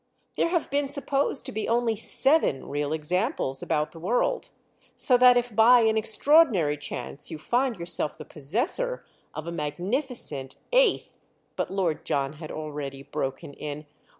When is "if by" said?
5.37-5.81